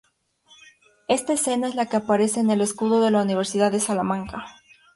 [1.07, 4.47] Esta escena es la que aparece en el escudo de la Universidad de Salamanca.